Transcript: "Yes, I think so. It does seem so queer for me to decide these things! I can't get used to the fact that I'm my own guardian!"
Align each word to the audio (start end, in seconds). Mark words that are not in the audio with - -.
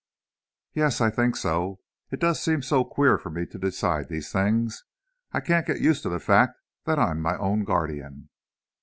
"Yes, 0.73 0.99
I 0.99 1.11
think 1.11 1.35
so. 1.35 1.79
It 2.09 2.19
does 2.19 2.41
seem 2.41 2.63
so 2.63 2.83
queer 2.83 3.19
for 3.19 3.29
me 3.29 3.45
to 3.45 3.59
decide 3.59 4.09
these 4.09 4.31
things! 4.31 4.83
I 5.31 5.41
can't 5.41 5.67
get 5.67 5.79
used 5.79 6.01
to 6.01 6.09
the 6.09 6.17
fact 6.19 6.55
that 6.85 6.97
I'm 6.97 7.21
my 7.21 7.37
own 7.37 7.63
guardian!" 7.65 8.29